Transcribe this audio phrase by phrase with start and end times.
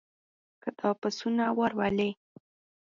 [0.61, 2.09] که دا پسونه ور ولې.